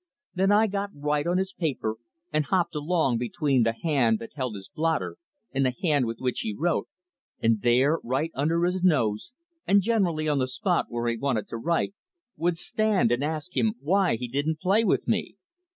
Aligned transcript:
Then 0.33 0.51
I 0.51 0.65
got 0.65 0.89
right 0.95 1.27
on 1.27 1.37
his 1.37 1.53
paper, 1.53 1.97
and 2.33 2.45
hopped 2.45 2.73
along 2.73 3.19
between 3.19 3.61
the 3.61 3.75
hand 3.83 4.17
that 4.17 4.33
held 4.33 4.55
his 4.55 4.67
blotter 4.67 5.17
and 5.51 5.63
the 5.63 5.75
hand 5.83 6.07
with 6.07 6.17
which 6.17 6.39
he 6.39 6.55
wrote, 6.57 6.87
and 7.39 7.61
there, 7.61 7.99
right 8.03 8.31
under 8.33 8.63
his 8.63 8.77
very 8.81 8.89
nose, 8.89 9.31
and 9.67 9.79
generally 9.79 10.27
on 10.27 10.39
the 10.39 10.47
spot 10.47 10.87
where 10.89 11.07
he 11.07 11.17
wanted 11.17 11.47
to 11.49 11.57
write, 11.57 11.93
would 12.35 12.57
stand 12.57 13.11
and 13.11 13.23
ask 13.23 13.55
him 13.55 13.75
why 13.79 14.15
he 14.15 14.27
didn't 14.27 14.59
play 14.59 14.83
with 14.83 15.07
me. 15.07 15.35